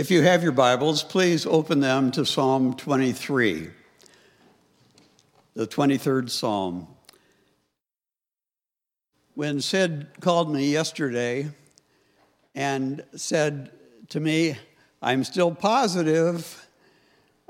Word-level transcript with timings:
If 0.00 0.10
you 0.10 0.22
have 0.22 0.42
your 0.42 0.52
Bibles, 0.52 1.02
please 1.02 1.44
open 1.44 1.80
them 1.80 2.10
to 2.12 2.24
Psalm 2.24 2.74
23, 2.74 3.68
the 5.52 5.66
23rd 5.66 6.30
Psalm. 6.30 6.88
When 9.34 9.60
Sid 9.60 10.06
called 10.20 10.50
me 10.50 10.72
yesterday 10.72 11.50
and 12.54 13.04
said 13.14 13.72
to 14.08 14.20
me, 14.20 14.56
I'm 15.02 15.22
still 15.22 15.54
positive 15.54 16.66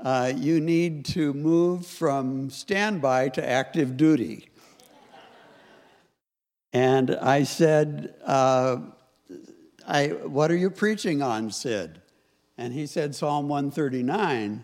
uh, 0.01 0.33
you 0.35 0.59
need 0.59 1.05
to 1.05 1.33
move 1.33 1.87
from 1.87 2.49
standby 2.49 3.29
to 3.29 3.49
active 3.49 3.95
duty. 3.95 4.49
and 6.73 7.11
I 7.11 7.43
said, 7.43 8.13
uh, 8.25 8.75
I, 9.87 10.07
What 10.07 10.51
are 10.51 10.57
you 10.57 10.69
preaching 10.69 11.21
on, 11.21 11.49
Sid? 11.49 12.00
And 12.57 12.73
he 12.73 12.85
said, 12.85 13.15
Psalm 13.15 13.47
139. 13.47 14.63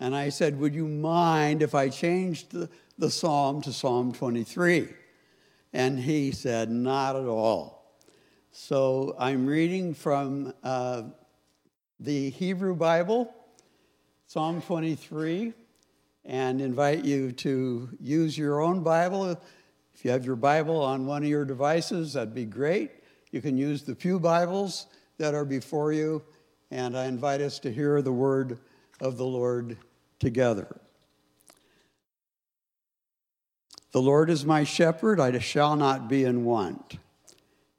And 0.00 0.16
I 0.16 0.30
said, 0.30 0.58
Would 0.58 0.74
you 0.74 0.86
mind 0.88 1.62
if 1.62 1.74
I 1.74 1.88
changed 1.88 2.50
the, 2.50 2.68
the 2.98 3.10
psalm 3.10 3.62
to 3.62 3.72
Psalm 3.72 4.12
23? 4.12 4.88
And 5.72 5.98
he 5.98 6.32
said, 6.32 6.70
Not 6.70 7.16
at 7.16 7.26
all. 7.26 7.96
So 8.50 9.16
I'm 9.18 9.46
reading 9.46 9.94
from 9.94 10.52
uh, 10.62 11.04
the 12.00 12.30
Hebrew 12.30 12.74
Bible, 12.74 13.32
Psalm 14.26 14.60
23, 14.60 15.54
and 16.24 16.60
invite 16.60 17.04
you 17.04 17.32
to 17.32 17.88
use 18.00 18.36
your 18.36 18.60
own 18.60 18.82
Bible. 18.82 19.40
If 19.94 20.04
you 20.04 20.10
have 20.10 20.26
your 20.26 20.36
Bible 20.36 20.82
on 20.82 21.06
one 21.06 21.22
of 21.22 21.28
your 21.28 21.44
devices, 21.44 22.12
that'd 22.14 22.34
be 22.34 22.44
great. 22.44 22.90
You 23.30 23.40
can 23.40 23.56
use 23.56 23.82
the 23.82 23.94
Pew 23.94 24.20
Bibles 24.20 24.86
that 25.18 25.32
are 25.32 25.44
before 25.44 25.92
you 25.92 26.22
and 26.72 26.96
I 26.96 27.04
invite 27.04 27.42
us 27.42 27.58
to 27.60 27.72
hear 27.72 28.00
the 28.00 28.12
word 28.12 28.58
of 28.98 29.18
the 29.18 29.26
Lord 29.26 29.76
together. 30.18 30.80
The 33.92 34.00
Lord 34.00 34.30
is 34.30 34.46
my 34.46 34.64
shepherd, 34.64 35.20
I 35.20 35.38
shall 35.38 35.76
not 35.76 36.08
be 36.08 36.24
in 36.24 36.46
want. 36.46 36.96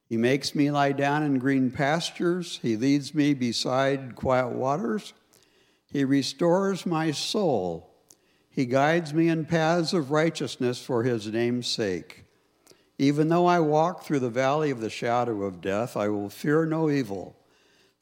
He 0.08 0.16
makes 0.16 0.54
me 0.54 0.70
lie 0.70 0.92
down 0.92 1.24
in 1.24 1.40
green 1.40 1.72
pastures, 1.72 2.60
He 2.62 2.78
leads 2.78 3.16
me 3.16 3.34
beside 3.34 4.16
quiet 4.16 4.50
waters. 4.50 5.14
He 5.92 6.06
restores 6.06 6.86
my 6.86 7.10
soul. 7.10 7.90
He 8.52 8.68
guides 8.68 9.12
me 9.12 9.28
in 9.28 9.46
paths 9.46 9.94
of 9.94 10.12
righteousness 10.12 10.80
for 10.80 11.02
His 11.02 11.26
name's 11.26 11.66
sake. 11.66 12.26
Even 13.00 13.30
though 13.30 13.48
I 13.48 13.60
walk 13.60 14.04
through 14.04 14.20
the 14.20 14.30
valley 14.30 14.70
of 14.70 14.82
the 14.82 14.90
shadow 14.92 15.44
of 15.44 15.62
death, 15.62 15.98
I 15.98 16.10
will 16.10 16.30
fear 16.30 16.68
no 16.68 16.92
evil 16.92 17.36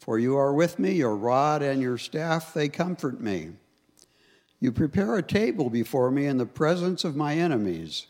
for 0.02 0.18
you 0.18 0.36
are 0.36 0.52
with 0.52 0.80
me, 0.80 0.94
your 0.94 1.16
rod 1.16 1.62
and 1.62 1.80
your 1.80 2.00
staff, 2.00 2.56
they 2.56 2.68
comfort 2.68 3.22
me. 3.22 3.52
You 4.60 4.72
prepare 4.72 5.16
a 5.16 5.22
table 5.22 5.70
before 5.70 6.10
me 6.10 6.26
in 6.26 6.40
the 6.40 6.46
presence 6.48 7.04
of 7.04 7.16
my 7.16 7.36
enemies. 7.36 8.08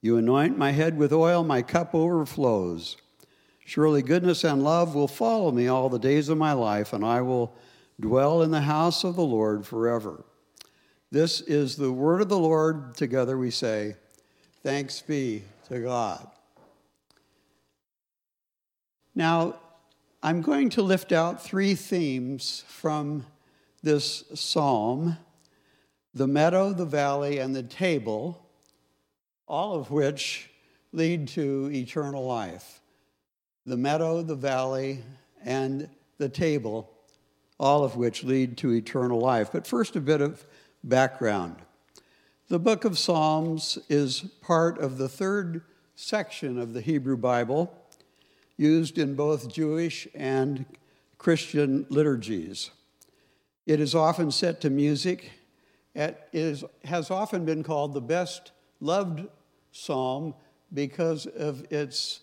You 0.00 0.16
anoint 0.16 0.56
my 0.56 0.70
head 0.70 0.96
with 0.96 1.12
oil, 1.12 1.44
my 1.44 1.60
cup 1.60 1.94
overflows. 1.94 2.96
Surely 3.66 4.00
goodness 4.00 4.42
and 4.42 4.64
love 4.64 4.94
will 4.94 5.06
follow 5.06 5.52
me 5.52 5.68
all 5.68 5.90
the 5.90 5.98
days 5.98 6.30
of 6.30 6.38
my 6.38 6.54
life, 6.54 6.94
and 6.94 7.04
I 7.04 7.20
will 7.20 7.54
dwell 8.00 8.40
in 8.40 8.50
the 8.50 8.62
house 8.62 9.04
of 9.04 9.14
the 9.14 9.22
Lord 9.22 9.66
forever. 9.66 10.24
This 11.10 11.42
is 11.42 11.76
the 11.76 11.92
word 11.92 12.22
of 12.22 12.30
the 12.30 12.38
Lord. 12.38 12.94
Together 12.94 13.36
we 13.36 13.50
say, 13.50 13.96
Thanks 14.62 15.02
be 15.02 15.42
to 15.68 15.80
God. 15.80 16.26
Now, 19.14 19.56
I'm 20.20 20.42
going 20.42 20.70
to 20.70 20.82
lift 20.82 21.12
out 21.12 21.40
three 21.40 21.76
themes 21.76 22.64
from 22.66 23.24
this 23.84 24.24
psalm 24.34 25.16
the 26.12 26.26
meadow, 26.26 26.72
the 26.72 26.84
valley, 26.84 27.38
and 27.38 27.54
the 27.54 27.62
table, 27.62 28.44
all 29.46 29.76
of 29.76 29.92
which 29.92 30.50
lead 30.92 31.28
to 31.28 31.70
eternal 31.72 32.26
life. 32.26 32.80
The 33.64 33.76
meadow, 33.76 34.22
the 34.22 34.34
valley, 34.34 35.04
and 35.44 35.88
the 36.16 36.28
table, 36.28 36.90
all 37.60 37.84
of 37.84 37.94
which 37.94 38.24
lead 38.24 38.56
to 38.56 38.72
eternal 38.72 39.20
life. 39.20 39.50
But 39.52 39.68
first, 39.68 39.94
a 39.94 40.00
bit 40.00 40.20
of 40.20 40.44
background. 40.82 41.56
The 42.48 42.58
book 42.58 42.84
of 42.84 42.98
Psalms 42.98 43.78
is 43.88 44.22
part 44.40 44.78
of 44.78 44.98
the 44.98 45.08
third 45.08 45.62
section 45.94 46.58
of 46.58 46.72
the 46.72 46.80
Hebrew 46.80 47.16
Bible 47.16 47.72
used 48.58 48.98
in 48.98 49.14
both 49.14 49.50
Jewish 49.50 50.06
and 50.14 50.66
Christian 51.16 51.86
liturgies. 51.88 52.70
It 53.64 53.80
is 53.80 53.94
often 53.94 54.30
set 54.30 54.60
to 54.62 54.70
music. 54.70 55.30
It 55.94 56.20
is, 56.32 56.64
has 56.84 57.10
often 57.10 57.44
been 57.44 57.62
called 57.62 57.94
the 57.94 58.00
best 58.00 58.52
loved 58.80 59.26
psalm 59.72 60.34
because 60.74 61.26
of 61.26 61.64
its 61.72 62.20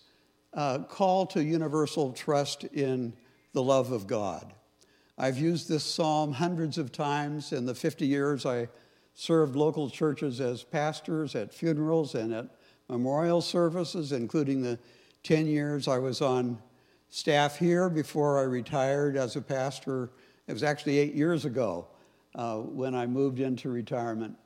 uh, 0.54 0.78
call 0.78 1.26
to 1.26 1.42
universal 1.42 2.12
trust 2.12 2.64
in 2.64 3.12
the 3.52 3.62
love 3.62 3.90
of 3.90 4.06
God. 4.06 4.52
I've 5.18 5.38
used 5.38 5.68
this 5.68 5.84
psalm 5.84 6.32
hundreds 6.32 6.78
of 6.78 6.92
times 6.92 7.52
in 7.52 7.64
the 7.64 7.74
50 7.74 8.06
years 8.06 8.44
I 8.44 8.68
served 9.14 9.56
local 9.56 9.88
churches 9.88 10.40
as 10.42 10.62
pastors 10.62 11.34
at 11.34 11.54
funerals 11.54 12.14
and 12.14 12.34
at 12.34 12.48
memorial 12.88 13.40
services, 13.40 14.12
including 14.12 14.62
the 14.62 14.78
10 15.26 15.48
years 15.48 15.88
I 15.88 15.98
was 15.98 16.22
on 16.22 16.56
staff 17.08 17.58
here 17.58 17.90
before 17.90 18.38
I 18.38 18.42
retired 18.42 19.16
as 19.16 19.34
a 19.34 19.42
pastor. 19.42 20.12
It 20.46 20.52
was 20.52 20.62
actually 20.62 20.98
eight 20.98 21.14
years 21.14 21.44
ago 21.44 21.88
uh, 22.36 22.58
when 22.58 22.94
I 22.94 23.06
moved 23.06 23.40
into 23.40 23.68
retirement. 23.68 24.36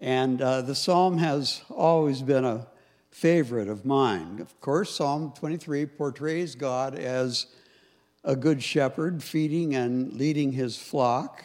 And 0.00 0.40
uh, 0.40 0.62
the 0.62 0.74
psalm 0.74 1.18
has 1.18 1.60
always 1.68 2.22
been 2.22 2.46
a 2.46 2.66
favorite 3.10 3.68
of 3.68 3.84
mine. 3.84 4.40
Of 4.40 4.58
course, 4.62 4.94
Psalm 4.94 5.34
23 5.36 5.84
portrays 5.84 6.54
God 6.54 6.94
as 6.94 7.48
a 8.24 8.34
good 8.34 8.62
shepherd 8.62 9.22
feeding 9.22 9.74
and 9.74 10.14
leading 10.14 10.50
his 10.52 10.78
flock. 10.78 11.44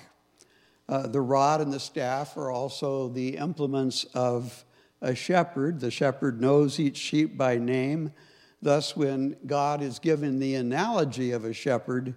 Uh, 0.88 1.08
the 1.08 1.20
rod 1.20 1.60
and 1.60 1.74
the 1.74 1.80
staff 1.82 2.38
are 2.38 2.50
also 2.50 3.10
the 3.10 3.36
implements 3.36 4.06
of 4.14 4.64
a 5.02 5.14
shepherd. 5.14 5.82
The 5.82 5.92
shepherd 5.92 6.40
knows 6.40 6.80
each 6.80 6.96
sheep 6.96 7.38
by 7.38 7.58
name 7.58 8.14
Thus, 8.62 8.96
when 8.96 9.38
God 9.46 9.82
is 9.82 9.98
given 9.98 10.40
the 10.40 10.56
analogy 10.56 11.32
of 11.32 11.46
a 11.46 11.54
shepherd, 11.54 12.16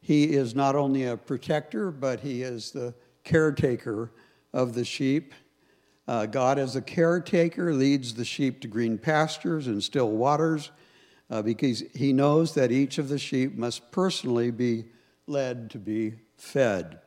he 0.00 0.34
is 0.34 0.54
not 0.54 0.76
only 0.76 1.04
a 1.04 1.16
protector, 1.16 1.90
but 1.90 2.20
he 2.20 2.42
is 2.42 2.72
the 2.72 2.94
caretaker 3.24 4.12
of 4.52 4.74
the 4.74 4.84
sheep. 4.84 5.34
Uh, 6.06 6.26
God, 6.26 6.58
as 6.58 6.76
a 6.76 6.82
caretaker, 6.82 7.72
leads 7.72 8.14
the 8.14 8.24
sheep 8.24 8.60
to 8.60 8.68
green 8.68 8.98
pastures 8.98 9.66
and 9.66 9.82
still 9.82 10.10
waters 10.10 10.70
uh, 11.30 11.42
because 11.42 11.82
he 11.94 12.12
knows 12.12 12.54
that 12.54 12.72
each 12.72 12.98
of 12.98 13.08
the 13.08 13.18
sheep 13.18 13.56
must 13.56 13.90
personally 13.90 14.50
be 14.50 14.84
led 15.26 15.70
to 15.70 15.78
be 15.78 16.14
fed. 16.36 17.00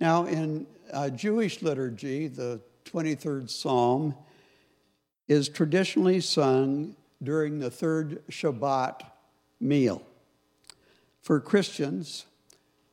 Now, 0.00 0.26
in 0.26 0.66
uh, 0.92 1.10
Jewish 1.10 1.62
liturgy, 1.62 2.28
the 2.28 2.60
23rd 2.84 3.50
Psalm 3.50 4.14
is 5.28 5.48
traditionally 5.48 6.20
sung 6.20 6.96
during 7.22 7.58
the 7.58 7.70
third 7.70 8.22
Shabbat 8.30 9.00
meal. 9.60 10.02
For 11.20 11.40
Christians, 11.40 12.26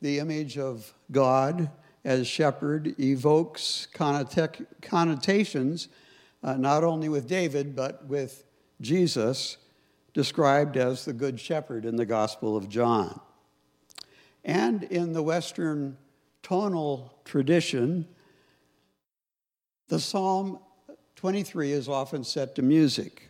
the 0.00 0.18
image 0.18 0.58
of 0.58 0.92
God 1.10 1.70
as 2.04 2.26
shepherd 2.26 2.94
evokes 3.00 3.88
connotations 3.92 5.88
uh, 6.42 6.54
not 6.54 6.84
only 6.84 7.08
with 7.08 7.26
David, 7.26 7.74
but 7.74 8.06
with 8.06 8.44
Jesus, 8.80 9.56
described 10.14 10.76
as 10.76 11.04
the 11.04 11.12
Good 11.12 11.40
Shepherd 11.40 11.84
in 11.84 11.96
the 11.96 12.06
Gospel 12.06 12.56
of 12.56 12.68
John. 12.68 13.20
And 14.44 14.84
in 14.84 15.12
the 15.12 15.22
Western 15.22 15.96
tonal 16.42 17.18
tradition, 17.24 18.06
the 19.88 19.98
Psalm 19.98 20.60
23 21.16 21.72
is 21.72 21.88
often 21.88 22.22
set 22.22 22.54
to 22.54 22.62
music. 22.62 23.25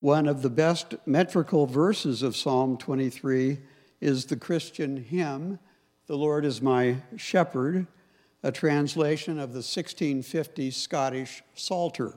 One 0.00 0.28
of 0.28 0.40
the 0.40 0.48
best 0.48 0.94
metrical 1.04 1.66
verses 1.66 2.22
of 2.22 2.34
Psalm 2.34 2.78
23 2.78 3.58
is 4.00 4.24
the 4.24 4.36
Christian 4.36 4.96
hymn, 4.96 5.58
The 6.06 6.16
Lord 6.16 6.46
is 6.46 6.62
My 6.62 7.02
Shepherd, 7.18 7.86
a 8.42 8.50
translation 8.50 9.34
of 9.34 9.50
the 9.50 9.58
1650 9.58 10.70
Scottish 10.70 11.42
Psalter. 11.54 12.14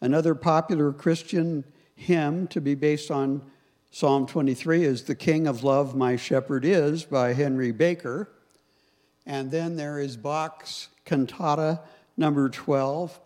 Another 0.00 0.36
popular 0.36 0.92
Christian 0.92 1.64
hymn 1.96 2.46
to 2.46 2.60
be 2.60 2.76
based 2.76 3.10
on 3.10 3.42
Psalm 3.90 4.24
23 4.24 4.84
is 4.84 5.02
The 5.02 5.16
King 5.16 5.48
of 5.48 5.64
Love, 5.64 5.96
My 5.96 6.14
Shepherd 6.14 6.64
Is 6.64 7.02
by 7.02 7.32
Henry 7.32 7.72
Baker. 7.72 8.30
And 9.26 9.50
then 9.50 9.74
there 9.74 9.98
is 9.98 10.16
Bach's 10.16 10.86
cantata 11.04 11.80
number 12.16 12.48
12, 12.48 13.18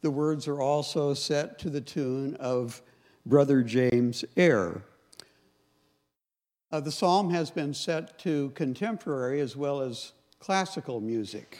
the 0.00 0.10
words 0.10 0.46
are 0.46 0.60
also 0.60 1.14
set 1.14 1.58
to 1.60 1.70
the 1.70 1.80
tune 1.80 2.36
of 2.36 2.82
Brother 3.26 3.62
James 3.62 4.24
Air. 4.36 4.82
Uh, 6.70 6.80
the 6.80 6.92
psalm 6.92 7.30
has 7.30 7.50
been 7.50 7.72
set 7.72 8.18
to 8.20 8.50
contemporary 8.50 9.40
as 9.40 9.56
well 9.56 9.80
as 9.80 10.12
classical 10.38 11.00
music. 11.00 11.58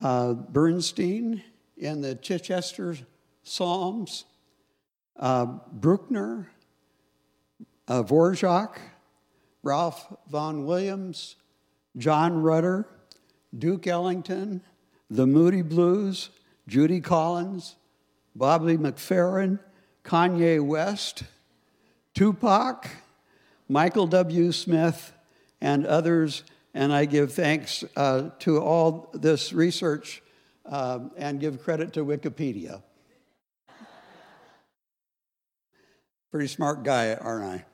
Uh, 0.00 0.34
Bernstein 0.34 1.42
in 1.76 2.00
the 2.00 2.14
Chichester 2.14 2.96
Psalms, 3.42 4.24
uh, 5.18 5.46
Bruckner, 5.72 6.50
uh, 7.88 8.02
Ralph 9.62 10.16
Vaughan 10.28 10.64
Williams, 10.64 11.36
John 11.96 12.42
Rutter, 12.42 12.86
Duke 13.56 13.86
Ellington, 13.86 14.62
the 15.10 15.26
Moody 15.26 15.62
Blues, 15.62 16.30
Judy 16.70 17.00
Collins, 17.00 17.74
Bobby 18.36 18.76
McFerrin, 18.76 19.58
Kanye 20.04 20.64
West, 20.64 21.24
Tupac, 22.14 22.88
Michael 23.68 24.06
W. 24.06 24.52
Smith, 24.52 25.12
and 25.60 25.84
others. 25.84 26.44
And 26.72 26.92
I 26.92 27.06
give 27.06 27.32
thanks 27.32 27.82
uh, 27.96 28.30
to 28.40 28.60
all 28.60 29.10
this 29.12 29.52
research 29.52 30.22
uh, 30.64 31.00
and 31.16 31.40
give 31.40 31.60
credit 31.60 31.92
to 31.94 32.04
Wikipedia. 32.04 32.80
Pretty 36.30 36.46
smart 36.46 36.84
guy, 36.84 37.14
aren't 37.14 37.64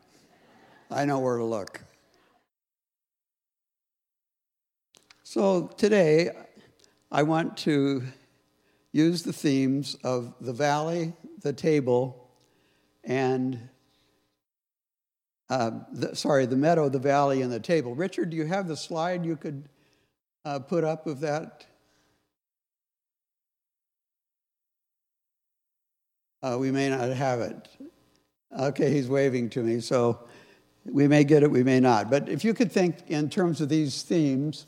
I? 0.90 1.02
I 1.02 1.04
know 1.04 1.18
where 1.18 1.36
to 1.36 1.44
look. 1.44 1.82
So 5.22 5.66
today, 5.76 6.30
I 7.12 7.24
want 7.24 7.58
to 7.58 8.02
use 8.96 9.22
the 9.22 9.32
themes 9.32 9.94
of 10.02 10.34
the 10.40 10.54
valley, 10.54 11.12
the 11.42 11.52
table, 11.52 12.30
and 13.04 13.68
uh, 15.50 15.70
the, 15.92 16.16
sorry, 16.16 16.46
the 16.46 16.56
meadow, 16.56 16.88
the 16.88 16.98
valley, 16.98 17.42
and 17.42 17.52
the 17.52 17.60
table. 17.60 17.94
Richard, 17.94 18.30
do 18.30 18.36
you 18.38 18.46
have 18.46 18.66
the 18.66 18.76
slide 18.76 19.24
you 19.24 19.36
could 19.36 19.68
uh, 20.46 20.58
put 20.60 20.82
up 20.82 21.06
of 21.06 21.20
that? 21.20 21.66
Uh, 26.42 26.56
we 26.58 26.70
may 26.70 26.88
not 26.88 27.10
have 27.10 27.40
it. 27.40 27.68
Okay, 28.58 28.90
he's 28.90 29.08
waving 29.08 29.50
to 29.50 29.62
me, 29.62 29.80
so 29.80 30.26
we 30.86 31.06
may 31.06 31.22
get 31.22 31.42
it, 31.42 31.50
we 31.50 31.62
may 31.62 31.80
not. 31.80 32.10
But 32.10 32.30
if 32.30 32.44
you 32.44 32.54
could 32.54 32.72
think 32.72 32.96
in 33.08 33.28
terms 33.28 33.60
of 33.60 33.68
these 33.68 34.02
themes, 34.02 34.66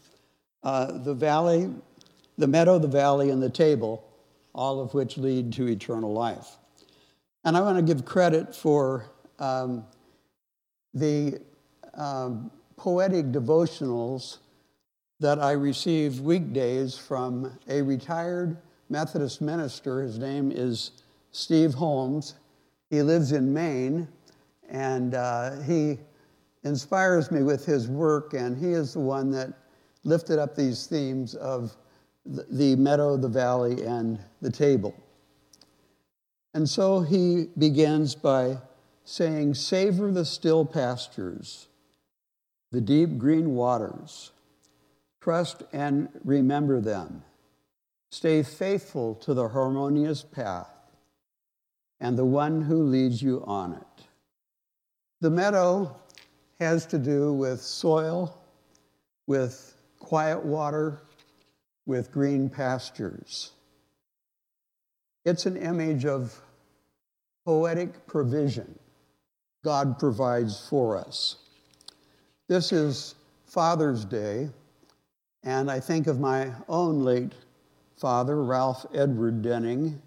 uh, 0.63 0.99
the 0.99 1.15
valley, 1.15 1.71
the 2.37 2.47
meadow, 2.47 2.79
the 2.79 2.89
valley, 2.89 3.31
and 3.31 3.43
the 3.43 3.49
table, 3.49 4.05
all 4.59 4.81
of 4.81 4.93
which 4.93 5.17
lead 5.17 5.53
to 5.53 5.69
eternal 5.69 6.13
life. 6.13 6.57
And 7.45 7.57
I 7.57 7.61
want 7.61 7.79
to 7.79 7.95
give 7.95 8.05
credit 8.05 8.53
for 8.53 9.09
um, 9.39 9.85
the 10.93 11.41
um, 11.95 12.51
poetic 12.77 13.27
devotionals 13.27 14.39
that 15.21 15.39
I 15.39 15.53
receive 15.53 16.19
weekdays 16.21 16.99
from 16.99 17.57
a 17.69 17.83
retired 17.83 18.57
Methodist 18.89 19.41
minister. 19.41 20.03
His 20.03 20.19
name 20.19 20.51
is 20.51 20.91
Steve 21.31 21.73
Holmes. 21.75 22.35
He 22.91 23.01
lives 23.03 23.31
in 23.31 23.53
Maine, 23.53 24.09
and 24.69 25.15
uh, 25.15 25.61
he 25.61 25.99
inspires 26.65 27.31
me 27.31 27.45
with 27.45 27.65
his 27.65 27.87
work, 27.87 28.35
and 28.35 28.59
he 28.59 28.73
is 28.73 28.95
the 28.95 29.01
one 29.01 29.31
that 29.31 29.53
lifted 30.03 30.41
up 30.41 30.57
these 30.57 30.89
themes 30.89 31.37
of 31.37 31.77
the 32.29 32.77
meadow, 32.77 33.17
the 33.17 33.29
valley, 33.29 33.85
and 33.85 34.19
the 34.41 34.51
table. 34.51 34.95
And 36.55 36.69
so 36.69 37.01
he 37.01 37.49
begins 37.57 38.15
by 38.15 38.59
saying, 39.05 39.55
Savor 39.55 40.13
the 40.13 40.25
still 40.25 40.65
pastures, 40.65 41.69
the 42.71 42.81
deep 42.81 43.19
green 43.19 43.55
waters. 43.55 44.33
Trust 45.21 45.63
and 45.73 46.09
remember 46.25 46.81
them. 46.81 47.23
Stay 48.11 48.43
faithful 48.43 49.15
to 49.17 49.35
the 49.35 49.49
harmonious 49.49 50.23
path 50.23 50.71
and 52.01 52.17
the 52.17 52.25
one 52.25 52.63
who 52.63 52.83
leads 52.85 53.21
you 53.21 53.43
on 53.47 53.73
it. 53.73 54.05
The 55.21 55.31
meadow 55.31 55.97
has 56.61 56.87
to 56.87 56.99
do 56.99 57.33
with 57.33 57.61
soil, 57.61 58.39
with 59.27 59.77
quiet 59.99 60.45
water, 60.45 61.03
with 61.89 62.13
green 62.13 62.51
pastures. 62.51 63.53
It's 65.25 65.47
an 65.47 65.57
image 65.57 66.05
of 66.05 66.39
poetic 67.47 68.07
provision 68.07 68.79
God 69.65 69.99
provides 69.99 70.69
for 70.69 70.99
us. 70.99 71.37
This 72.47 72.73
is 72.73 73.15
Father's 73.47 74.05
Day, 74.05 74.51
and 75.43 75.71
I 75.71 75.81
think 75.81 76.07
of 76.07 76.21
my 76.21 76.53
own 76.69 77.05
late 77.05 77.33
father, 77.97 78.45
Ralph 78.45 78.85
Edward 78.95 79.41
Denning. 79.41 80.01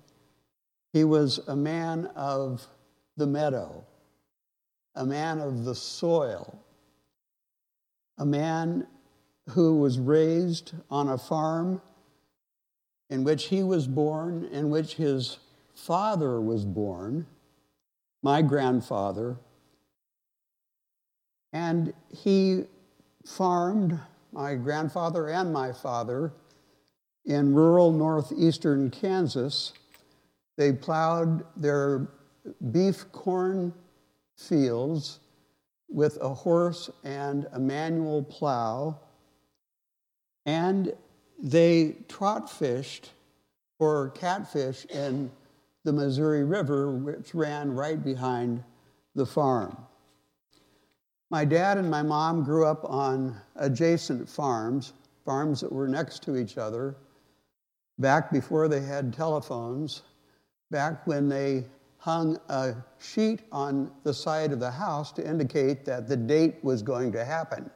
He 0.94 1.04
was 1.04 1.40
a 1.48 1.56
man 1.56 2.06
of 2.16 2.64
the 3.18 3.26
meadow, 3.28 3.84
a 4.94 5.06
man 5.06 5.40
of 5.40 5.66
the 5.66 5.76
soil, 5.76 6.60
a 8.20 8.26
man 8.26 8.86
who 9.50 9.78
was 9.78 10.00
raised 10.00 10.74
on 10.90 11.10
a 11.10 11.18
farm 11.18 11.82
in 13.10 13.24
which 13.24 13.46
he 13.46 13.64
was 13.64 13.88
born, 13.88 14.46
in 14.46 14.70
which 14.70 14.96
his 14.96 15.38
father 15.74 16.40
was 16.40 16.64
born, 16.64 17.26
my 18.24 18.42
grandfather, 18.42 19.38
and 21.54 21.94
he 22.10 22.64
farmed 23.26 24.00
my 24.32 24.56
grandfather 24.56 25.28
and 25.28 25.52
my 25.52 25.74
father 25.74 26.32
in 27.26 27.54
rural 27.54 27.92
northeastern 27.92 28.90
Kansas. 28.90 29.74
They 30.58 30.72
plowed 30.72 31.44
their 31.58 32.08
beef 32.72 33.12
corn 33.12 33.74
fields 34.38 35.20
with 35.90 36.18
a 36.22 36.34
horse 36.34 36.90
and 37.04 37.48
a 37.52 37.60
manual 37.60 38.24
plow 38.24 39.00
and 40.46 40.94
they 41.42 41.96
trot 42.08 42.50
fished 42.50 43.12
or 43.80 44.10
catfish 44.10 44.86
in 44.86 45.32
the 45.84 45.94
Missouri 45.94 46.44
River, 46.44 46.92
which 46.92 47.34
ran 47.34 47.74
right 47.74 48.04
behind 48.04 48.64
the 49.16 49.26
farm. 49.26 49.76
My 51.30 51.46
dad 51.46 51.78
and 51.78 51.90
my 51.90 52.04
mom 52.04 52.44
grew 52.44 52.66
up 52.66 52.84
on 52.84 53.36
adjacent 53.56 54.30
farms, 54.30 54.94
farms 55.26 55.62
that 55.62 55.72
were 55.72 55.88
next 55.88 56.22
to 56.24 56.38
each 56.38 56.58
other, 56.58 56.96
back 57.98 58.32
before 58.32 58.68
they 58.68 58.82
had 58.82 59.14
telephones, 59.14 60.02
back 60.70 61.08
when 61.08 61.30
they 61.30 61.66
hung 61.98 62.38
a 62.50 62.76
sheet 63.00 63.42
on 63.52 63.92
the 64.04 64.14
side 64.14 64.52
of 64.52 64.60
the 64.60 64.72
house 64.72 65.12
to 65.12 65.28
indicate 65.28 65.86
that 65.86 66.08
the 66.08 66.18
date 66.18 66.56
was 66.64 66.82
going 66.82 67.12
to 67.12 67.24
happen. 67.24 67.70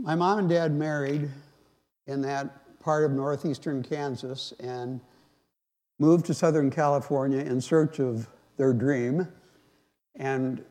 My 0.00 0.14
mom 0.14 0.38
and 0.38 0.48
dad 0.48 0.72
married 0.72 1.28
in 2.06 2.22
that 2.22 2.78
part 2.78 3.04
of 3.04 3.10
northeastern 3.10 3.82
Kansas 3.82 4.52
and 4.60 5.00
moved 5.98 6.26
to 6.26 6.34
Southern 6.34 6.70
California 6.70 7.40
in 7.40 7.60
search 7.60 7.98
of 7.98 8.28
their 8.56 8.72
dream. 8.72 9.26
And 10.14 10.64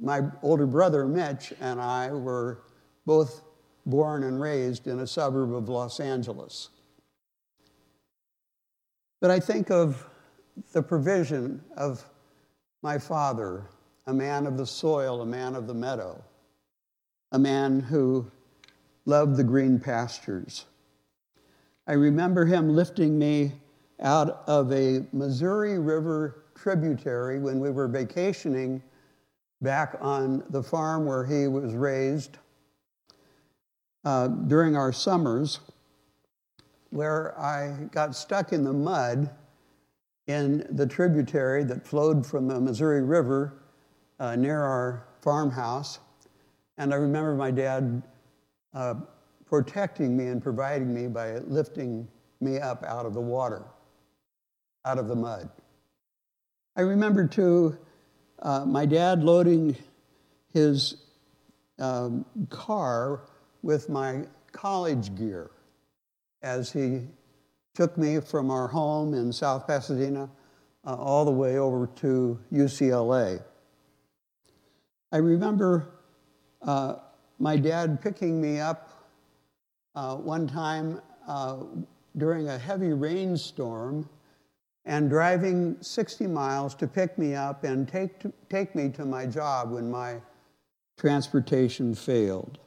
my 0.00 0.22
older 0.42 0.66
brother, 0.66 1.06
Mitch, 1.06 1.52
and 1.60 1.78
I 1.78 2.10
were 2.10 2.62
both 3.04 3.42
born 3.84 4.22
and 4.22 4.40
raised 4.40 4.86
in 4.86 5.00
a 5.00 5.06
suburb 5.06 5.54
of 5.54 5.68
Los 5.68 6.00
Angeles. 6.00 6.70
But 9.20 9.30
I 9.30 9.40
think 9.40 9.70
of 9.70 10.06
the 10.72 10.82
provision 10.82 11.62
of 11.76 12.02
my 12.82 12.96
father, 12.96 13.66
a 14.06 14.14
man 14.14 14.46
of 14.46 14.56
the 14.56 14.66
soil, 14.66 15.20
a 15.20 15.26
man 15.26 15.54
of 15.54 15.66
the 15.66 15.74
meadow 15.74 16.24
a 17.32 17.38
man 17.38 17.80
who 17.80 18.30
loved 19.04 19.36
the 19.36 19.44
green 19.44 19.78
pastures. 19.78 20.66
I 21.86 21.94
remember 21.94 22.44
him 22.44 22.74
lifting 22.74 23.18
me 23.18 23.52
out 24.00 24.42
of 24.46 24.72
a 24.72 25.04
Missouri 25.12 25.78
River 25.78 26.44
tributary 26.54 27.38
when 27.38 27.60
we 27.60 27.70
were 27.70 27.88
vacationing 27.88 28.82
back 29.60 29.96
on 30.00 30.44
the 30.50 30.62
farm 30.62 31.04
where 31.06 31.24
he 31.24 31.46
was 31.46 31.74
raised 31.74 32.38
uh, 34.04 34.28
during 34.28 34.76
our 34.76 34.92
summers, 34.92 35.60
where 36.90 37.38
I 37.38 37.88
got 37.92 38.14
stuck 38.14 38.52
in 38.52 38.64
the 38.64 38.72
mud 38.72 39.30
in 40.26 40.66
the 40.70 40.86
tributary 40.86 41.64
that 41.64 41.86
flowed 41.86 42.26
from 42.26 42.48
the 42.48 42.60
Missouri 42.60 43.02
River 43.02 43.54
uh, 44.18 44.36
near 44.36 44.62
our 44.62 45.04
farmhouse. 45.20 45.98
And 46.80 46.94
I 46.94 46.96
remember 46.96 47.34
my 47.34 47.50
dad 47.50 48.02
uh, 48.72 48.94
protecting 49.44 50.16
me 50.16 50.28
and 50.28 50.42
providing 50.42 50.94
me 50.94 51.08
by 51.08 51.36
lifting 51.40 52.08
me 52.40 52.58
up 52.58 52.82
out 52.84 53.04
of 53.04 53.12
the 53.12 53.20
water, 53.20 53.66
out 54.86 54.96
of 54.96 55.06
the 55.06 55.14
mud. 55.14 55.50
I 56.76 56.80
remember 56.80 57.26
too 57.26 57.76
uh, 58.40 58.64
my 58.64 58.86
dad 58.86 59.22
loading 59.22 59.76
his 60.54 60.96
um, 61.78 62.24
car 62.48 63.24
with 63.60 63.90
my 63.90 64.24
college 64.52 65.14
gear 65.14 65.50
as 66.40 66.72
he 66.72 67.02
took 67.74 67.98
me 67.98 68.20
from 68.20 68.50
our 68.50 68.68
home 68.68 69.12
in 69.12 69.34
South 69.34 69.66
Pasadena 69.66 70.30
uh, 70.86 70.94
all 70.94 71.26
the 71.26 71.30
way 71.30 71.58
over 71.58 71.88
to 71.96 72.40
UCLA. 72.50 73.42
I 75.12 75.18
remember 75.18 75.99
uh, 76.62 76.96
my 77.38 77.56
dad 77.56 78.00
picking 78.02 78.40
me 78.40 78.60
up 78.60 78.90
uh, 79.94 80.16
one 80.16 80.46
time 80.46 81.00
uh, 81.26 81.58
during 82.16 82.48
a 82.48 82.58
heavy 82.58 82.92
rainstorm 82.92 84.08
and 84.84 85.08
driving 85.10 85.76
60 85.80 86.26
miles 86.26 86.74
to 86.74 86.86
pick 86.86 87.16
me 87.18 87.34
up 87.34 87.64
and 87.64 87.88
take, 87.88 88.18
to, 88.20 88.32
take 88.48 88.74
me 88.74 88.88
to 88.90 89.04
my 89.04 89.26
job 89.26 89.70
when 89.70 89.90
my 89.90 90.20
transportation 90.98 91.94
failed. 91.94 92.58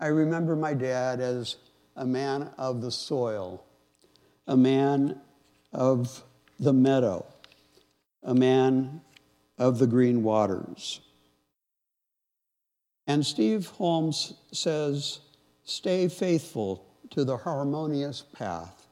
I 0.00 0.06
remember 0.06 0.56
my 0.56 0.74
dad 0.74 1.20
as 1.20 1.56
a 1.96 2.04
man 2.04 2.50
of 2.58 2.80
the 2.80 2.90
soil, 2.90 3.64
a 4.46 4.56
man 4.56 5.20
of 5.72 6.22
the 6.58 6.72
meadow, 6.72 7.24
a 8.22 8.34
man 8.34 9.00
of 9.58 9.78
the 9.78 9.86
green 9.86 10.22
waters. 10.22 11.00
And 13.12 13.26
Steve 13.26 13.66
Holmes 13.66 14.32
says, 14.52 15.18
stay 15.64 16.08
faithful 16.08 16.86
to 17.10 17.24
the 17.24 17.36
harmonious 17.36 18.22
path, 18.22 18.86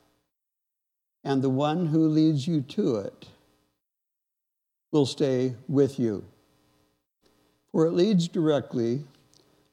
and 1.25 1.41
the 1.41 1.49
one 1.49 1.87
who 1.87 2.07
leads 2.07 2.47
you 2.47 2.61
to 2.61 2.97
it 2.97 3.29
will 4.93 5.07
stay 5.07 5.55
with 5.69 5.99
you. 5.99 6.23
For 7.73 7.87
it 7.87 7.93
leads 7.93 8.29
directly 8.29 9.05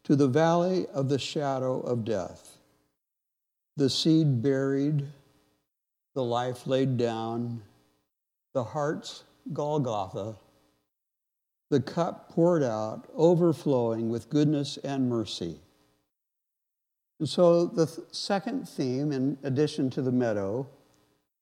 to 0.05 0.15
the 0.15 0.29
valley 0.29 0.87
of 0.93 1.09
the 1.09 1.19
shadow 1.19 1.81
of 1.81 2.05
death, 2.05 2.57
the 3.75 3.89
seed 3.89 4.41
buried, 4.41 5.05
the 6.15 6.23
life 6.23 6.65
laid 6.65 6.95
down, 6.95 7.63
the 8.53 8.63
heart's 8.63 9.25
Golgotha, 9.51 10.37
the 11.69 11.81
cup 11.81 12.29
poured 12.29 12.63
out, 12.63 13.07
overflowing 13.15 14.09
with 14.09 14.29
goodness 14.29 14.77
and 14.77 15.09
mercy. 15.09 15.59
And 17.19 17.27
so 17.27 17.65
the 17.65 17.87
th- 17.87 18.07
second 18.11 18.69
theme, 18.69 19.11
in 19.11 19.37
addition 19.43 19.89
to 19.91 20.01
the 20.01 20.11
meadow, 20.11 20.67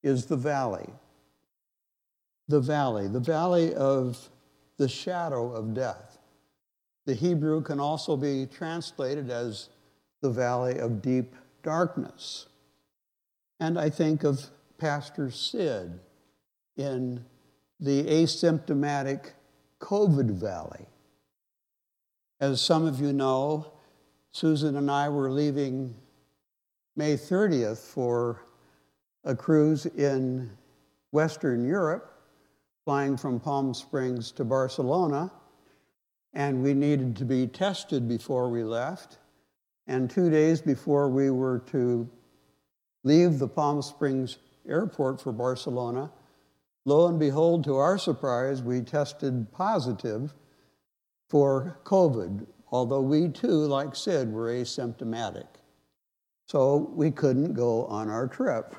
is 0.02 0.26
the 0.26 0.36
valley. 0.36 0.88
The 2.48 2.60
valley, 2.60 3.08
the 3.08 3.20
valley 3.20 3.74
of 3.74 4.30
the 4.78 4.88
shadow 4.88 5.52
of 5.52 5.74
death. 5.74 6.18
The 7.06 7.14
Hebrew 7.14 7.60
can 7.62 7.78
also 7.78 8.16
be 8.16 8.46
translated 8.46 9.30
as 9.30 9.68
the 10.22 10.30
valley 10.30 10.78
of 10.78 11.02
deep 11.02 11.34
darkness. 11.62 12.46
And 13.60 13.78
I 13.78 13.90
think 13.90 14.24
of 14.24 14.50
Pastor 14.78 15.30
Sid 15.30 16.00
in 16.76 17.24
the 17.80 18.04
asymptomatic 18.04 19.30
COVID 19.86 20.32
valley. 20.32 20.84
As 22.40 22.60
some 22.60 22.86
of 22.86 23.00
you 23.00 23.12
know, 23.12 23.72
Susan 24.32 24.74
and 24.74 24.90
I 24.90 25.08
were 25.08 25.30
leaving 25.30 25.94
May 26.96 27.14
30th 27.14 27.78
for 27.78 28.42
a 29.22 29.36
cruise 29.36 29.86
in 29.86 30.50
Western 31.12 31.64
Europe, 31.64 32.20
flying 32.84 33.16
from 33.16 33.38
Palm 33.38 33.72
Springs 33.72 34.32
to 34.32 34.44
Barcelona, 34.44 35.30
and 36.32 36.64
we 36.64 36.74
needed 36.74 37.14
to 37.18 37.24
be 37.24 37.46
tested 37.46 38.08
before 38.08 38.50
we 38.50 38.64
left. 38.64 39.18
And 39.86 40.10
two 40.10 40.30
days 40.30 40.60
before 40.60 41.08
we 41.08 41.30
were 41.30 41.60
to 41.70 42.10
leave 43.04 43.38
the 43.38 43.46
Palm 43.46 43.82
Springs 43.82 44.38
airport 44.68 45.20
for 45.20 45.30
Barcelona, 45.30 46.10
lo 46.86 47.08
and 47.08 47.18
behold, 47.18 47.64
to 47.64 47.76
our 47.76 47.98
surprise, 47.98 48.62
we 48.62 48.80
tested 48.80 49.52
positive 49.52 50.32
for 51.28 51.78
COVID, 51.84 52.46
although 52.70 53.02
we 53.02 53.28
too, 53.28 53.66
like 53.66 53.94
Sid, 53.94 54.32
were 54.32 54.48
asymptomatic. 54.48 55.48
So 56.46 56.90
we 56.94 57.10
couldn't 57.10 57.52
go 57.54 57.84
on 57.86 58.08
our 58.08 58.28
trip. 58.28 58.76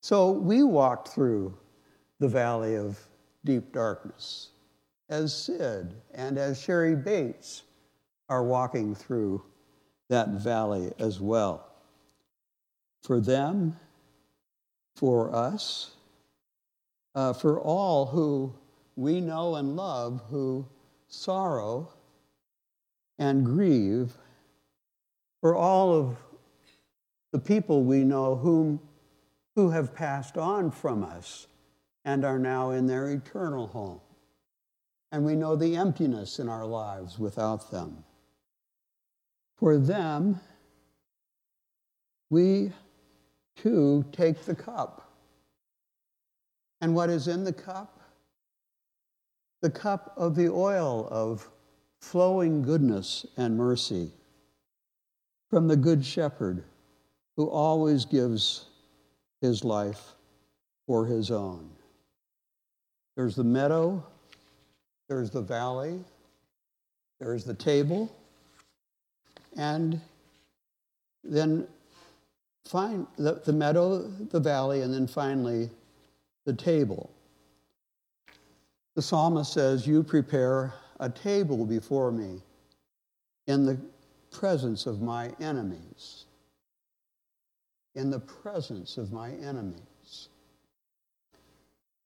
So 0.00 0.30
we 0.30 0.62
walked 0.62 1.08
through 1.08 1.58
the 2.20 2.28
valley 2.28 2.76
of 2.76 2.98
deep 3.44 3.72
darkness 3.72 4.50
as 5.08 5.36
Sid 5.36 5.94
and 6.14 6.38
as 6.38 6.60
Sherry 6.60 6.94
Bates 6.94 7.64
are 8.28 8.44
walking 8.44 8.94
through 8.94 9.42
that 10.08 10.28
valley 10.28 10.92
as 10.98 11.20
well. 11.20 11.66
For 13.02 13.20
them, 13.20 13.76
for 14.96 15.34
us, 15.34 15.96
uh, 17.14 17.32
for 17.32 17.60
all 17.60 18.06
who 18.06 18.52
we 18.96 19.20
know 19.20 19.56
and 19.56 19.76
love 19.76 20.22
who 20.30 20.66
sorrow 21.08 21.88
and 23.18 23.44
grieve, 23.44 24.12
for 25.40 25.54
all 25.54 25.94
of 25.94 26.16
the 27.32 27.38
people 27.38 27.84
we 27.84 28.04
know 28.04 28.36
whom, 28.36 28.80
who 29.54 29.70
have 29.70 29.94
passed 29.94 30.36
on 30.36 30.70
from 30.70 31.04
us 31.04 31.46
and 32.04 32.24
are 32.24 32.38
now 32.38 32.70
in 32.70 32.86
their 32.86 33.10
eternal 33.10 33.66
home. 33.68 34.00
And 35.12 35.24
we 35.24 35.36
know 35.36 35.54
the 35.54 35.76
emptiness 35.76 36.38
in 36.38 36.48
our 36.48 36.66
lives 36.66 37.18
without 37.18 37.70
them. 37.70 38.04
For 39.56 39.78
them, 39.78 40.40
we 42.30 42.72
too 43.56 44.04
take 44.10 44.44
the 44.44 44.56
cup 44.56 45.03
and 46.80 46.94
what 46.94 47.10
is 47.10 47.28
in 47.28 47.44
the 47.44 47.52
cup? 47.52 48.00
The 49.62 49.70
cup 49.70 50.12
of 50.16 50.34
the 50.34 50.50
oil 50.50 51.08
of 51.10 51.48
flowing 52.00 52.62
goodness 52.62 53.24
and 53.36 53.56
mercy 53.56 54.10
from 55.48 55.68
the 55.68 55.76
Good 55.76 56.04
Shepherd 56.04 56.64
who 57.36 57.48
always 57.48 58.04
gives 58.04 58.66
his 59.40 59.64
life 59.64 60.12
for 60.86 61.06
his 61.06 61.30
own. 61.30 61.70
There's 63.16 63.36
the 63.36 63.44
meadow, 63.44 64.04
there's 65.08 65.30
the 65.30 65.42
valley, 65.42 66.00
there's 67.20 67.44
the 67.44 67.54
table, 67.54 68.14
and 69.56 70.00
then 71.22 71.66
find 72.66 73.06
the, 73.16 73.40
the 73.44 73.52
meadow, 73.52 73.98
the 74.30 74.40
valley, 74.40 74.82
and 74.82 74.92
then 74.92 75.06
finally 75.06 75.70
the 76.44 76.52
table. 76.52 77.10
The 78.94 79.02
psalmist 79.02 79.52
says, 79.52 79.86
You 79.86 80.02
prepare 80.02 80.74
a 81.00 81.08
table 81.08 81.64
before 81.64 82.12
me 82.12 82.42
in 83.46 83.66
the 83.66 83.78
presence 84.30 84.86
of 84.86 85.02
my 85.02 85.32
enemies. 85.40 86.26
In 87.94 88.10
the 88.10 88.20
presence 88.20 88.96
of 88.96 89.12
my 89.12 89.30
enemies. 89.30 90.28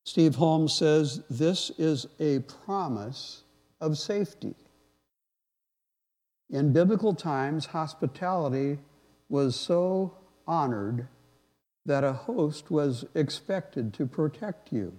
Steve 0.04 0.34
Holmes 0.34 0.72
says, 0.72 1.22
This 1.28 1.70
is 1.78 2.06
a 2.18 2.40
promise 2.40 3.42
of 3.80 3.98
safety. 3.98 4.54
In 6.50 6.72
biblical 6.72 7.14
times, 7.14 7.66
hospitality 7.66 8.78
was 9.28 9.54
so 9.54 10.14
honored 10.46 11.06
that 11.88 12.04
a 12.04 12.12
host 12.12 12.70
was 12.70 13.06
expected 13.14 13.94
to 13.94 14.04
protect 14.04 14.70
you, 14.70 14.92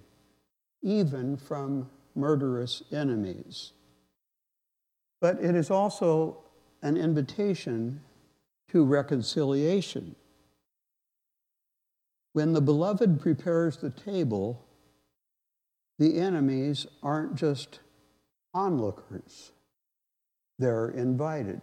even 0.82 1.36
from 1.36 1.88
murderous 2.16 2.82
enemies. 2.90 3.70
But 5.20 5.38
it 5.40 5.54
is 5.54 5.70
also 5.70 6.38
an 6.82 6.96
invitation 6.96 8.00
to 8.72 8.84
reconciliation. 8.84 10.16
When 12.32 12.54
the 12.54 12.60
beloved 12.60 13.20
prepares 13.20 13.76
the 13.76 13.90
table, 13.90 14.66
the 16.00 16.18
enemies 16.18 16.88
aren't 17.04 17.36
just 17.36 17.78
onlookers, 18.52 19.52
they're 20.58 20.88
invited. 20.88 21.60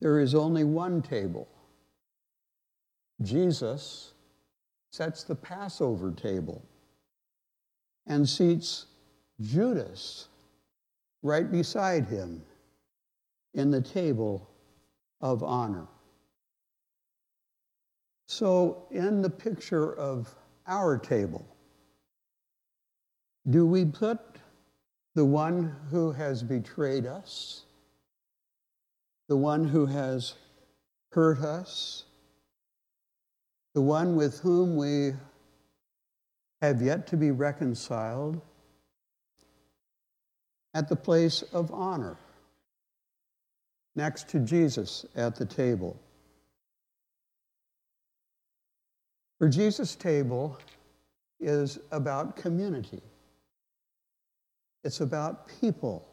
There 0.00 0.18
is 0.18 0.34
only 0.34 0.64
one 0.64 1.02
table 1.02 1.46
Jesus 3.22 4.12
sets 4.90 5.24
the 5.24 5.34
Passover 5.34 6.12
table 6.12 6.62
and 8.06 8.28
seats 8.28 8.86
Judas 9.40 10.28
right 11.22 11.50
beside 11.50 12.06
him 12.06 12.42
in 13.54 13.70
the 13.70 13.80
table 13.80 14.48
of 15.20 15.42
honor. 15.42 15.86
So, 18.26 18.86
in 18.90 19.22
the 19.22 19.30
picture 19.30 19.94
of 19.94 20.34
our 20.66 20.98
table, 20.98 21.46
Do 23.48 23.64
we 23.66 23.86
put 23.86 24.20
the 25.14 25.24
one 25.24 25.74
who 25.90 26.12
has 26.12 26.42
betrayed 26.42 27.06
us, 27.06 27.64
the 29.28 29.36
one 29.36 29.64
who 29.64 29.86
has 29.86 30.34
hurt 31.12 31.38
us, 31.38 32.04
the 33.74 33.80
one 33.80 34.16
with 34.16 34.40
whom 34.40 34.76
we 34.76 35.12
have 36.60 36.82
yet 36.82 37.06
to 37.06 37.16
be 37.16 37.30
reconciled, 37.30 38.40
at 40.74 40.88
the 40.88 40.96
place 40.96 41.42
of 41.52 41.72
honor, 41.72 42.16
next 43.96 44.28
to 44.28 44.38
Jesus 44.38 45.06
at 45.16 45.36
the 45.36 45.44
table. 45.44 45.98
For 49.38 49.48
Jesus' 49.48 49.94
table 49.94 50.58
is 51.40 51.78
about 51.92 52.36
community. 52.36 53.00
It's 54.82 55.00
about 55.00 55.48
people. 55.60 56.06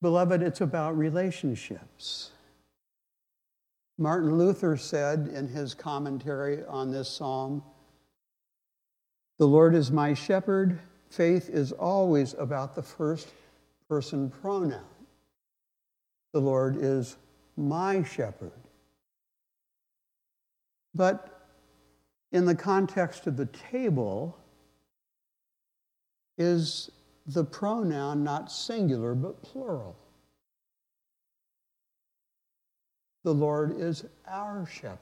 Beloved, 0.00 0.42
it's 0.42 0.60
about 0.60 0.96
relationships. 0.96 2.30
Martin 3.98 4.36
Luther 4.36 4.76
said 4.76 5.30
in 5.34 5.48
his 5.48 5.74
commentary 5.74 6.64
on 6.66 6.90
this 6.90 7.08
psalm 7.08 7.62
The 9.38 9.46
Lord 9.46 9.74
is 9.74 9.90
my 9.90 10.14
shepherd. 10.14 10.80
Faith 11.10 11.48
is 11.48 11.70
always 11.72 12.34
about 12.34 12.74
the 12.74 12.82
first 12.82 13.28
person 13.88 14.30
pronoun. 14.30 14.84
The 16.32 16.40
Lord 16.40 16.76
is 16.80 17.16
my 17.56 18.02
shepherd. 18.02 18.52
But 20.94 21.48
in 22.32 22.46
the 22.46 22.54
context 22.54 23.28
of 23.28 23.36
the 23.36 23.46
table, 23.46 24.36
is 26.38 26.90
the 27.26 27.44
pronoun 27.44 28.24
not 28.24 28.50
singular 28.50 29.14
but 29.14 29.42
plural. 29.42 29.96
The 33.24 33.32
Lord 33.32 33.80
is 33.80 34.04
our 34.28 34.66
shepherd. 34.66 34.98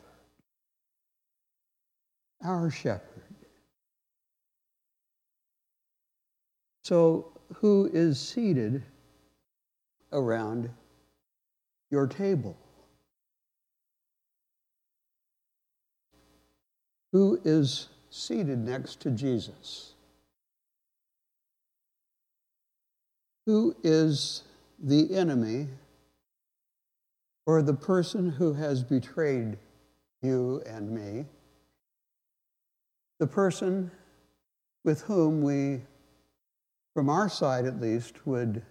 Our 2.44 2.70
shepherd. 2.70 3.24
So, 6.84 7.32
who 7.54 7.90
is 7.92 8.18
seated 8.20 8.84
around 10.12 10.70
your 11.90 12.06
table? 12.06 12.56
Who 17.12 17.40
is 17.44 17.88
seated 18.10 18.58
next 18.58 19.00
to 19.00 19.10
Jesus? 19.10 19.94
Who 23.46 23.76
is 23.82 24.44
the 24.82 25.14
enemy 25.14 25.68
or 27.46 27.62
the 27.62 27.74
person 27.74 28.30
who 28.30 28.52
has 28.52 28.82
betrayed 28.82 29.58
you 30.22 30.62
and 30.66 30.90
me? 30.90 31.26
The 33.18 33.26
person 33.26 33.90
with 34.84 35.02
whom 35.02 35.42
we, 35.42 35.82
from 36.94 37.08
our 37.08 37.28
side 37.28 37.66
at 37.66 37.80
least, 37.80 38.26
would 38.26 38.62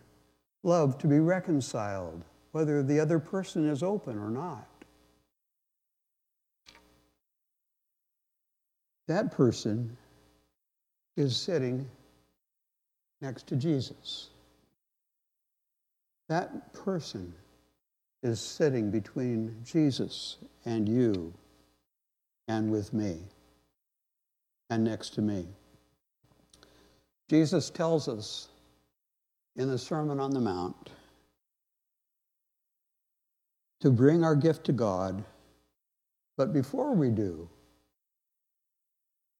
love 0.63 0.97
to 0.99 1.07
be 1.07 1.19
reconciled, 1.19 2.23
whether 2.51 2.83
the 2.83 2.99
other 2.99 3.19
person 3.19 3.67
is 3.67 3.81
open 3.81 4.17
or 4.17 4.29
not. 4.29 4.67
That 9.07 9.31
person 9.31 9.97
is 11.17 11.35
sitting 11.35 11.89
next 13.21 13.47
to 13.47 13.55
Jesus. 13.55 14.29
That 16.29 16.73
person 16.73 17.33
is 18.23 18.39
sitting 18.39 18.91
between 18.91 19.55
Jesus 19.63 20.37
and 20.65 20.87
you 20.87 21.33
and 22.47 22.71
with 22.71 22.93
me 22.93 23.17
and 24.69 24.83
next 24.83 25.11
to 25.15 25.21
me. 25.21 25.47
Jesus 27.29 27.69
tells 27.69 28.07
us 28.07 28.49
in 29.55 29.69
the 29.69 29.77
Sermon 29.77 30.19
on 30.19 30.31
the 30.31 30.39
Mount 30.39 30.89
to 33.79 33.89
bring 33.89 34.23
our 34.23 34.35
gift 34.35 34.65
to 34.65 34.71
God, 34.71 35.23
but 36.37 36.53
before 36.53 36.93
we 36.93 37.09
do, 37.09 37.49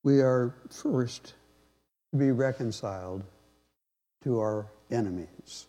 we 0.04 0.20
are 0.22 0.56
first 0.70 1.36
to 2.12 2.18
be 2.18 2.32
reconciled 2.32 3.24
to 4.24 4.40
our 4.40 4.68
enemies. 4.90 5.68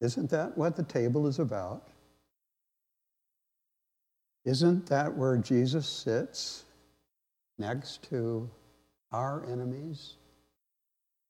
Isn't 0.00 0.30
that 0.30 0.56
what 0.56 0.76
the 0.76 0.84
table 0.84 1.26
is 1.26 1.38
about? 1.38 1.88
Isn't 4.44 4.86
that 4.86 5.16
where 5.16 5.36
Jesus 5.36 5.86
sits 5.86 6.64
next 7.58 8.02
to 8.10 8.48
our 9.12 9.44
enemies, 9.50 10.14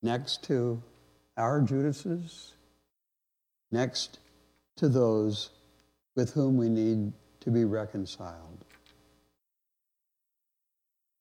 next 0.02 0.44
to 0.44 0.82
our 1.36 1.62
Judases, 1.62 2.52
next 3.72 4.18
to 4.76 4.88
those 4.88 5.50
with 6.14 6.32
whom 6.34 6.56
we 6.56 6.68
need 6.68 7.12
to 7.40 7.50
be 7.50 7.64
reconciled? 7.64 8.64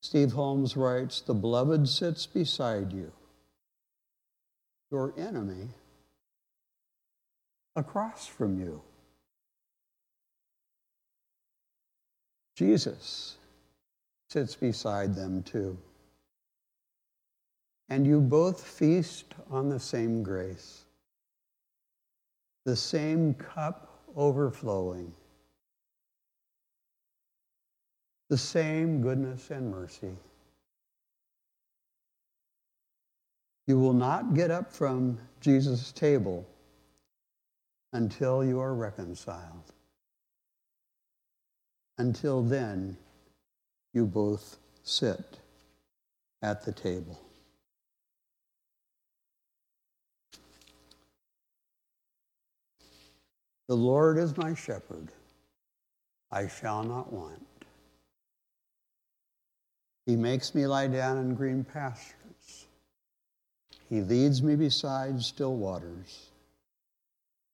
Steve 0.01 0.33
Holmes 0.33 0.77
writes 0.77 1.21
The 1.21 1.33
beloved 1.33 1.87
sits 1.87 2.25
beside 2.25 2.93
you. 2.93 3.11
Your 4.91 5.13
enemy 5.17 5.69
across 7.77 8.25
from 8.25 8.59
you. 8.59 8.81
Jesus 12.57 13.37
sits 14.29 14.55
beside 14.55 15.13
them 15.13 15.43
too. 15.43 15.77
And 17.89 18.05
you 18.05 18.19
both 18.19 18.65
feast 18.67 19.35
on 19.51 19.69
the 19.69 19.79
same 19.79 20.23
grace, 20.23 20.85
the 22.65 22.75
same 22.75 23.35
cup 23.35 24.01
overflowing, 24.15 25.13
the 28.29 28.37
same 28.37 29.01
goodness 29.01 29.51
and 29.51 29.71
mercy. 29.71 30.15
You 33.67 33.79
will 33.79 33.93
not 33.93 34.33
get 34.33 34.49
up 34.49 34.73
from 34.73 35.19
Jesus' 35.41 35.91
table 35.91 36.45
until 37.93 38.43
you 38.43 38.59
are 38.59 38.73
reconciled. 38.73 39.73
Until 41.97 42.43
then, 42.43 42.97
you 43.93 44.05
both 44.05 44.57
sit 44.83 45.39
at 46.41 46.63
the 46.63 46.71
table. 46.71 47.19
The 53.67 53.75
Lord 53.75 54.17
is 54.17 54.37
my 54.37 54.53
shepherd, 54.53 55.09
I 56.31 56.47
shall 56.47 56.83
not 56.83 57.11
want. 57.11 57.45
He 60.05 60.15
makes 60.15 60.55
me 60.55 60.65
lie 60.67 60.87
down 60.87 61.17
in 61.17 61.35
green 61.35 61.65
pastures. 61.65 62.67
He 63.89 64.01
leads 64.01 64.41
me 64.41 64.55
beside 64.55 65.21
still 65.21 65.55
waters. 65.55 66.29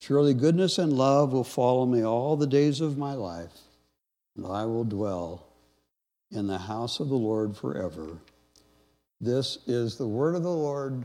Surely 0.00 0.32
goodness 0.32 0.78
and 0.78 0.94
love 0.94 1.32
will 1.32 1.44
follow 1.44 1.84
me 1.84 2.02
all 2.02 2.36
the 2.36 2.46
days 2.46 2.80
of 2.80 2.96
my 2.96 3.12
life, 3.12 3.52
and 4.36 4.46
I 4.46 4.64
will 4.64 4.84
dwell 4.84 5.46
in 6.30 6.46
the 6.46 6.58
house 6.58 7.00
of 7.00 7.08
the 7.08 7.16
Lord 7.16 7.56
forever. 7.56 8.18
This 9.20 9.58
is 9.66 9.96
the 9.96 10.08
word 10.08 10.34
of 10.34 10.42
the 10.42 10.48
Lord. 10.48 11.04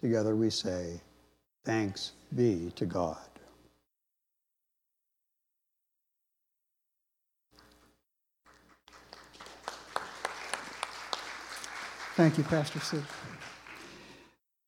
Together 0.00 0.36
we 0.36 0.50
say, 0.50 1.00
Thanks 1.64 2.12
be 2.34 2.70
to 2.76 2.84
God. 2.84 3.16
Thank 12.14 12.38
you, 12.38 12.44
Pastor 12.44 12.80
Sid. 12.80 13.02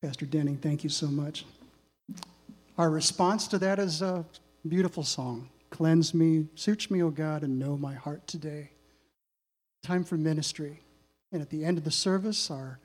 Pastor 0.02 0.26
Denning, 0.26 0.56
thank 0.56 0.84
you 0.84 0.90
so 0.90 1.06
much. 1.06 1.44
Our 2.78 2.90
response 2.90 3.48
to 3.48 3.58
that 3.58 3.80
is 3.80 4.02
a 4.02 4.24
beautiful 4.66 5.02
song 5.02 5.50
Cleanse 5.70 6.14
me, 6.14 6.46
search 6.54 6.90
me, 6.90 7.02
O 7.02 7.10
God, 7.10 7.42
and 7.42 7.58
know 7.58 7.76
my 7.76 7.92
heart 7.92 8.26
today. 8.26 8.70
Time 9.82 10.02
for 10.02 10.16
ministry. 10.16 10.80
And 11.30 11.42
at 11.42 11.50
the 11.50 11.62
end 11.62 11.76
of 11.76 11.84
the 11.84 11.90
service, 11.90 12.50
our 12.50 12.78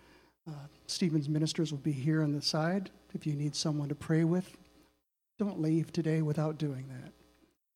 uh, 0.46 0.68
Stephen's 0.86 1.30
ministers 1.30 1.72
will 1.72 1.80
be 1.80 1.94
here 1.94 2.22
on 2.22 2.34
the 2.34 2.42
side 2.42 2.90
if 3.14 3.26
you 3.26 3.36
need 3.36 3.56
someone 3.56 3.88
to 3.88 3.96
pray 3.96 4.26
with. 4.26 4.58
Don't 5.40 5.62
leave 5.62 5.94
today 5.94 6.22
without 6.22 6.58
doing 6.58 6.90
that. 6.90 7.14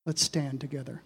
Let's 0.06 0.21
stand 0.21 0.60
together. 0.60 1.01